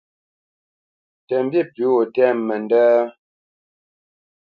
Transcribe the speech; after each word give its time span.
Tə 1.27 1.35
mbî 1.45 1.61
pʉ̌ 1.73 1.87
gho 1.95 2.03
tɛ́mə 2.15 2.39
nəndət? 2.47 3.05